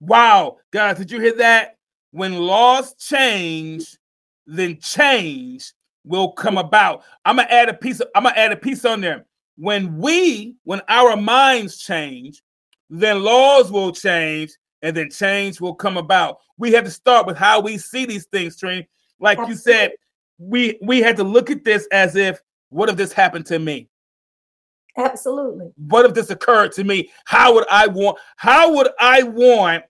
[0.00, 0.58] Wow.
[0.72, 1.76] Guys, did you hear that?
[2.12, 3.96] When laws change,
[4.46, 5.72] then change
[6.04, 7.02] will come about.
[7.24, 8.00] I'm gonna add a piece.
[8.00, 9.24] Of, I'm gonna add a piece on there.
[9.62, 12.42] When we, when our minds change,
[12.90, 14.50] then laws will change,
[14.82, 16.38] and then change will come about.
[16.58, 18.82] We have to start with how we see these things, Trina.
[19.20, 19.92] Like you said,
[20.36, 22.40] we we had to look at this as if,
[22.70, 23.88] what if this happened to me?
[24.96, 25.70] Absolutely.
[25.76, 27.12] What if this occurred to me?
[27.24, 28.18] How would I want?
[28.34, 29.84] How would I want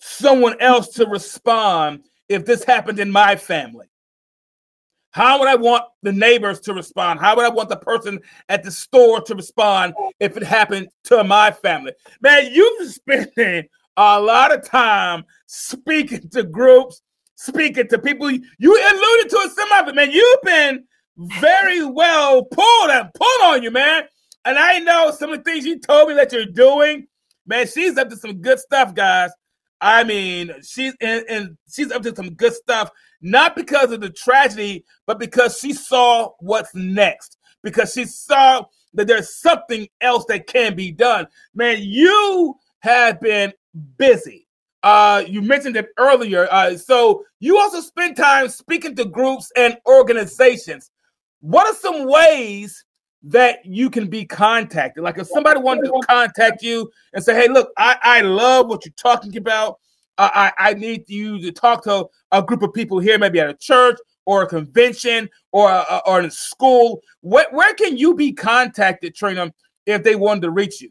[0.00, 3.86] someone else to respond if this happened in my family?
[5.14, 7.20] How would I want the neighbors to respond?
[7.20, 11.22] How would I want the person at the store to respond if it happened to
[11.22, 11.92] my family?
[12.20, 17.00] Man, you've spending a lot of time speaking to groups,
[17.36, 18.28] speaking to people.
[18.28, 20.10] You alluded to some of it, man.
[20.10, 20.84] You've been
[21.16, 24.02] very well pulled and pulled on you, man.
[24.44, 27.06] And I know some of the things you told me that you're doing.
[27.46, 29.30] Man, she's up to some good stuff, guys.
[29.80, 32.90] I mean, she's and, and she's up to some good stuff
[33.24, 39.06] not because of the tragedy, but because she saw what's next, because she saw that
[39.06, 41.26] there's something else that can be done.
[41.54, 43.52] Man, you have been
[43.96, 44.46] busy.
[44.82, 46.46] Uh, you mentioned it earlier.
[46.50, 50.90] Uh, so you also spend time speaking to groups and organizations.
[51.40, 52.84] What are some ways
[53.22, 55.02] that you can be contacted?
[55.02, 58.84] Like if somebody wanted to contact you and say, "Hey, look, I, I love what
[58.84, 59.78] you're talking about.
[60.18, 63.54] I, I need you to talk to a group of people here, maybe at a
[63.54, 67.02] church or a convention or a, or in a school.
[67.20, 69.52] Where, where can you be contacted, Trina,
[69.86, 70.90] if they wanted to reach you?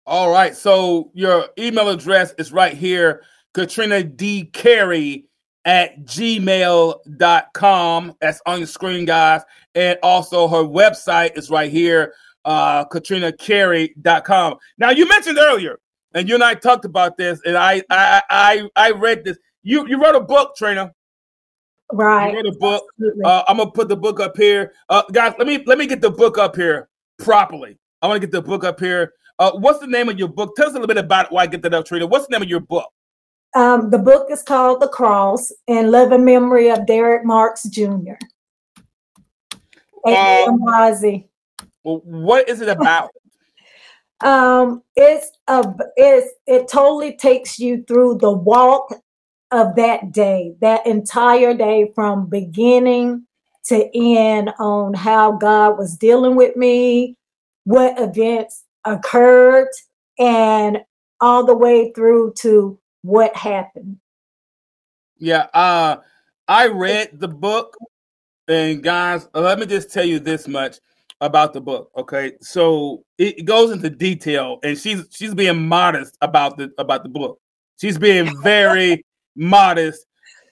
[0.07, 0.55] All right.
[0.55, 3.23] So your email address is right here,
[3.55, 4.47] Katrina D.
[4.47, 5.27] Carey
[5.65, 6.97] at gmail.com.
[8.21, 9.43] That's on your screen, guys.
[9.75, 12.15] And also her website is right here,
[12.45, 14.57] uh, katrinacarey.com.
[14.79, 15.79] Now you mentioned earlier,
[16.15, 19.39] and you and I talked about this, and I I I, I read this.
[19.63, 20.93] You you wrote a book, Trina.
[21.93, 22.33] Right.
[22.33, 22.85] You a book.
[23.25, 25.35] Uh, I'm gonna put the book up here, uh, guys.
[25.39, 26.89] Let me let me get the book up here
[27.19, 27.79] properly.
[28.01, 29.13] I want to get the book up here.
[29.39, 30.55] Uh, what's the name of your book?
[30.57, 31.31] Tell us a little bit about.
[31.33, 32.07] Why I get that up, Trina.
[32.07, 32.91] What's the name of your book?
[33.55, 38.15] Um, the book is called The Cross in loving memory of Derek Marks Jr.
[40.07, 40.59] Um,
[41.85, 43.11] well, what is it about?
[44.23, 48.95] um, it's a it's it totally takes you through the walk
[49.53, 53.27] of that day, that entire day from beginning
[53.67, 57.17] to end on how God was dealing with me,
[57.65, 59.69] what events occurred,
[60.19, 60.79] and
[61.21, 63.99] all the way through to what happened.
[65.19, 65.97] Yeah, uh
[66.49, 67.77] I read the book
[68.49, 70.79] and guys, let me just tell you this much
[71.21, 72.33] about the book, okay?
[72.41, 77.39] So it goes into detail and she's she's being modest about the about the book.
[77.81, 79.05] She's being very
[79.37, 80.07] modest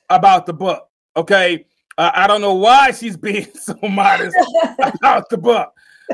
[0.09, 0.89] about the book.
[1.17, 1.67] Okay.
[1.99, 4.37] Uh, I don't know why she's being so modest
[4.79, 5.73] about the book.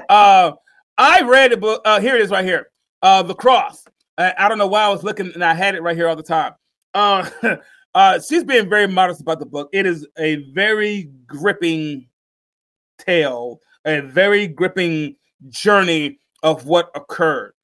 [0.08, 0.52] Uh,
[0.98, 1.82] I read the book.
[1.84, 2.70] Uh, here it is right here.
[3.02, 3.84] Uh, the Cross.
[4.18, 6.16] I, I, don't know why I was looking and I had it right here all
[6.16, 6.54] the time.
[6.94, 7.28] Uh,
[7.96, 9.70] Uh, she's being very modest about the book.
[9.72, 12.06] It is a very gripping
[12.98, 15.16] tale, a very gripping
[15.48, 17.54] journey of what occurred.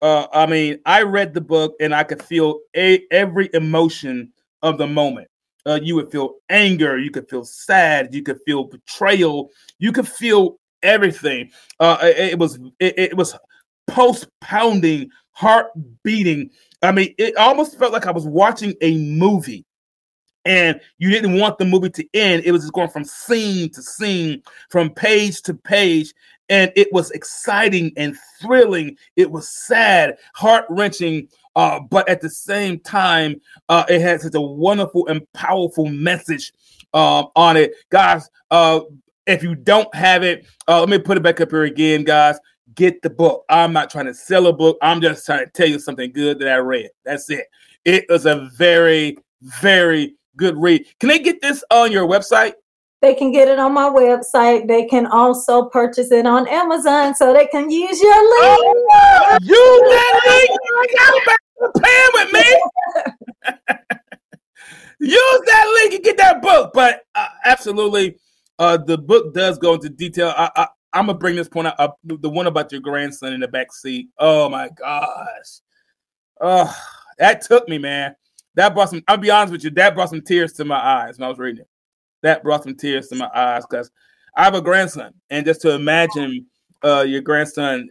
[0.00, 4.32] I mean, I read the book and I could feel a, every emotion
[4.62, 5.28] of the moment.
[5.64, 10.08] Uh, you would feel anger, you could feel sad, you could feel betrayal, you could
[10.08, 11.50] feel everything.
[11.78, 13.36] Uh, it, it was it, it was
[13.86, 15.68] post pounding, heart
[16.02, 16.50] beating.
[16.82, 19.64] I mean, it almost felt like I was watching a movie
[20.44, 22.42] and you didn't want the movie to end.
[22.44, 26.12] It was just going from scene to scene, from page to page,
[26.48, 28.96] and it was exciting and thrilling.
[29.16, 34.34] It was sad, heart wrenching, uh, but at the same time, uh, it has such
[34.34, 36.52] a wonderful and powerful message
[36.94, 38.28] uh, on it, guys.
[38.50, 38.80] Uh,
[39.26, 42.38] if you don't have it, uh, let me put it back up here again, guys.
[42.74, 43.44] Get the book.
[43.48, 44.78] I'm not trying to sell a book.
[44.82, 46.90] I'm just trying to tell you something good that I read.
[47.04, 47.46] That's it.
[47.84, 50.86] It was a very, very good read.
[50.98, 52.54] Can they get this on your website?
[53.02, 54.68] They can get it on my website.
[54.68, 58.60] They can also purchase it on Amazon so they can use your link.
[58.62, 59.38] Oh,
[59.90, 60.48] that
[61.28, 61.38] link.
[61.82, 62.62] Paying with me.
[65.00, 66.72] use that link and get that book.
[66.74, 68.16] But uh, absolutely,
[68.58, 70.32] uh, the book does go into detail.
[70.36, 71.76] I, I, I'm gonna bring this point up.
[71.78, 71.88] Uh,
[72.20, 74.08] the one about your grandson in the back seat.
[74.18, 75.60] Oh my gosh.
[76.40, 76.74] Oh,
[77.18, 78.14] that took me, man.
[78.54, 79.02] That brought some.
[79.08, 79.70] I'll be honest with you.
[79.70, 81.68] That brought some tears to my eyes when I was reading it
[82.22, 83.90] that brought some tears to my eyes because
[84.36, 86.46] I have a grandson, and just to imagine
[86.82, 87.88] uh, your grandson,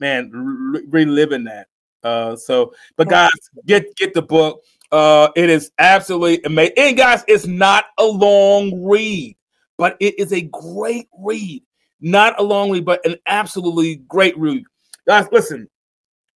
[0.00, 1.68] man, re- reliving that.
[2.02, 3.30] Uh, so, but guys,
[3.66, 4.62] get get the book.
[4.90, 6.74] Uh, it is absolutely amazing.
[6.78, 9.36] And guys, it's not a long read,
[9.76, 11.62] but it is a great read.
[12.00, 14.64] Not a long read, but an absolutely great read.
[15.06, 15.68] Guys, listen,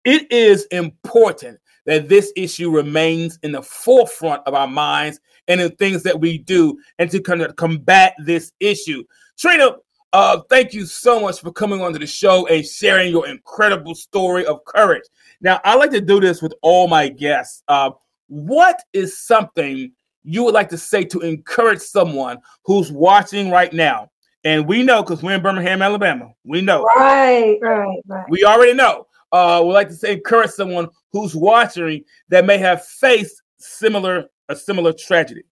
[0.04, 5.70] it is important that this issue remains in the forefront of our minds and in
[5.76, 9.02] things that we do and to kind of combat this issue.
[9.38, 9.76] Trina,
[10.12, 14.44] uh, thank you so much for coming onto the show and sharing your incredible story
[14.44, 15.04] of courage.
[15.40, 17.62] Now, I like to do this with all my guests.
[17.68, 17.90] Uh,
[18.28, 19.92] what is something
[20.22, 24.11] you would like to say to encourage someone who's watching right now?
[24.44, 26.30] And we know because we're in Birmingham, Alabama.
[26.44, 26.82] We know.
[26.82, 28.26] Right, right, right.
[28.30, 29.06] We already know.
[29.32, 34.56] Uh, would like to say encourage someone who's watching that may have faced similar a
[34.56, 35.42] similar tragedy?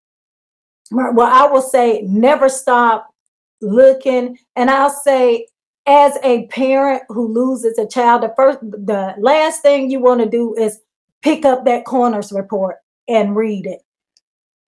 [0.90, 3.14] Well, I will say never stop
[3.60, 4.38] looking.
[4.56, 5.46] And I'll say,
[5.86, 10.28] as a parent who loses a child, the first the last thing you want to
[10.28, 10.80] do is
[11.22, 12.76] pick up that coroner's report
[13.08, 13.80] and read it.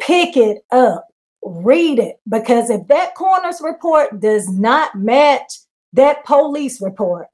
[0.01, 1.09] Pick it up,
[1.45, 2.17] read it.
[2.29, 5.53] Because if that coroner's report does not match
[5.93, 7.27] that police report,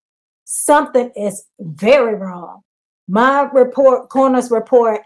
[0.44, 2.62] something is very wrong.
[3.08, 5.02] My report, coroner's report,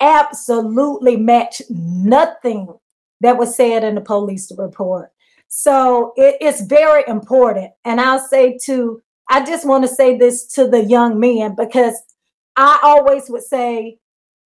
[0.00, 2.68] absolutely matched nothing
[3.20, 5.10] that was said in the police report.
[5.48, 7.72] So it, it's very important.
[7.84, 12.00] And I'll say to, I just want to say this to the young men because
[12.56, 13.98] I always would say,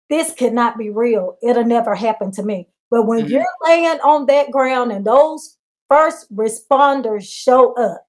[0.09, 1.37] this could not be real.
[1.41, 2.67] It'll never happen to me.
[2.91, 3.29] But when mm-hmm.
[3.29, 5.57] you're laying on that ground and those
[5.89, 8.05] first responders show up,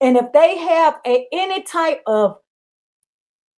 [0.00, 2.36] and if they have a, any type of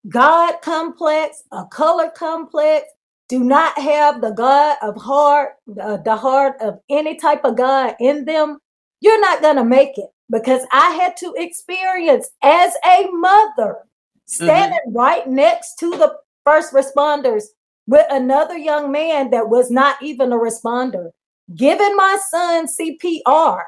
[0.08, 2.86] God complex, a color complex,
[3.28, 7.94] do not have the God of heart, uh, the heart of any type of God
[7.98, 8.58] in them,
[9.00, 13.78] you're not going to make it because I had to experience as a mother
[14.26, 14.96] standing mm-hmm.
[14.96, 17.44] right next to the first responders
[17.86, 21.10] with another young man that was not even a responder,
[21.54, 23.62] giving my son CPR,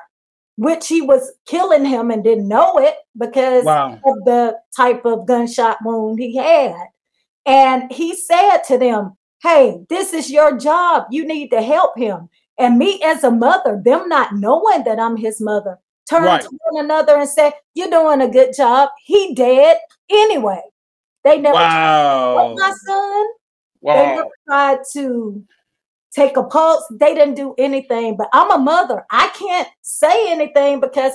[0.56, 3.94] which he was killing him and didn't know it because wow.
[3.94, 6.74] of the type of gunshot wound he had.
[7.46, 11.04] And he said to them, hey, this is your job.
[11.10, 12.28] You need to help him.
[12.58, 15.78] And me as a mother, them not knowing that I'm his mother,
[16.08, 16.42] turn right.
[16.42, 18.90] to one another and say, You're doing a good job.
[19.04, 19.78] He dead
[20.10, 20.60] anyway.
[21.24, 22.54] They never wow.
[22.56, 23.26] my son.
[23.80, 23.94] Wow.
[23.94, 25.44] They never tried to
[26.12, 26.84] take a pulse.
[26.90, 28.16] They didn't do anything.
[28.16, 29.04] But I'm a mother.
[29.10, 31.12] I can't say anything because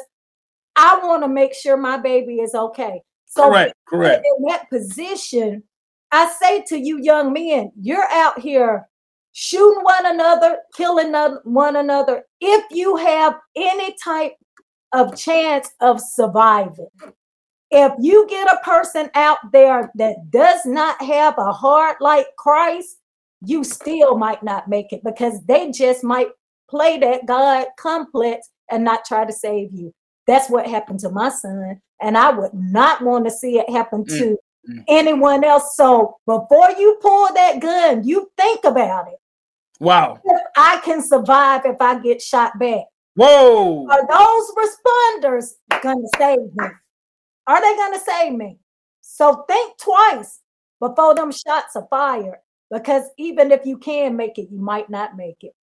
[0.75, 3.01] I want to make sure my baby is okay.
[3.25, 4.25] So correct, correct.
[4.25, 5.63] in that position,
[6.11, 8.87] I say to you, young men, you're out here
[9.33, 11.13] shooting one another, killing
[11.43, 12.23] one another.
[12.39, 14.33] If you have any type
[14.93, 16.87] of chance of surviving,
[17.71, 22.97] if you get a person out there that does not have a heart like Christ,
[23.43, 26.29] you still might not make it because they just might
[26.69, 29.91] play that God complex and not try to save you.
[30.27, 31.81] That's what happened to my son.
[32.01, 34.37] And I would not want to see it happen to
[34.69, 34.83] mm.
[34.87, 35.75] anyone else.
[35.75, 39.19] So before you pull that gun, you think about it.
[39.79, 40.19] Wow.
[40.23, 42.83] If I can survive if I get shot back.
[43.15, 43.87] Whoa.
[43.89, 46.67] Are those responders gonna save me?
[47.47, 48.57] Are they gonna save me?
[49.01, 50.39] So think twice
[50.79, 52.37] before them shots are fired.
[52.71, 55.53] Because even if you can make it, you might not make it.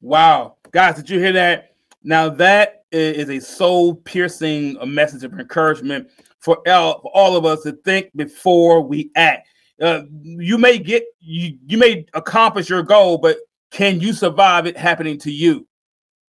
[0.00, 0.56] Wow.
[0.70, 1.74] Guys, did you hear that?
[2.02, 6.08] Now that is a soul piercing message of encouragement
[6.38, 9.48] for all, for all of us to think before we act.
[9.80, 13.38] Uh, you may get you you may accomplish your goal, but
[13.70, 15.66] can you survive it happening to you?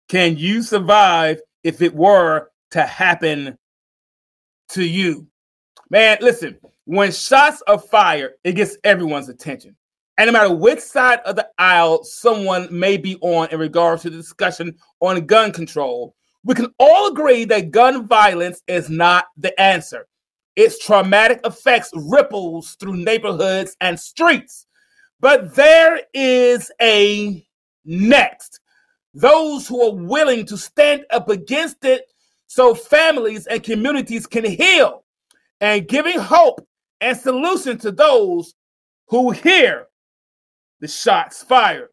[0.10, 3.58] Can you survive if it were to happen
[4.70, 5.28] to you?
[5.90, 9.76] Man, listen, when shots are fired, it gets everyone's attention.
[10.18, 14.10] And no matter which side of the aisle someone may be on in regards to
[14.10, 19.58] the discussion on gun control, we can all agree that gun violence is not the
[19.62, 20.08] answer.
[20.58, 24.66] Its traumatic effects ripples through neighborhoods and streets.
[25.20, 27.46] But there is a
[27.86, 28.60] next.
[29.14, 32.12] Those who are willing to stand up against it
[32.48, 35.04] so families and communities can heal
[35.62, 36.68] and giving hope
[37.02, 38.56] and solution to those
[39.10, 39.86] who hear
[40.80, 41.90] the shots fired.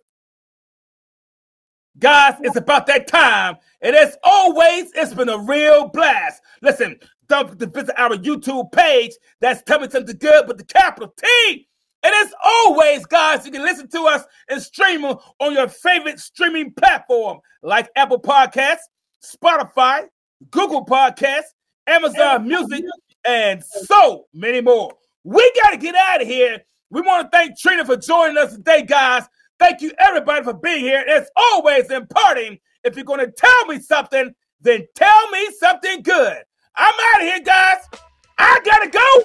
[1.99, 3.57] Guys, it's about that time.
[3.83, 6.43] And as always, it's been a real blast.
[6.61, 6.99] Listen,
[7.29, 9.13] don't forget to visit our YouTube page.
[9.41, 11.69] That's Tell Me Something Good with the capital T.
[12.03, 16.73] And as always, guys, you can listen to us and stream on your favorite streaming
[16.73, 18.85] platform like Apple Podcasts,
[19.25, 20.07] Spotify,
[20.51, 21.55] Google Podcasts,
[21.87, 22.85] Amazon Music,
[23.27, 24.93] and so many more.
[25.25, 26.61] We got to get out of here.
[26.91, 29.25] We want to thank Trina for joining us today, guys.
[29.59, 31.05] Thank you, everybody, for being here.
[31.09, 32.59] As always, imparting.
[32.83, 36.43] If you're going to tell me something, then tell me something good.
[36.77, 37.89] I'm out of here, guys.
[38.37, 39.25] I got to go.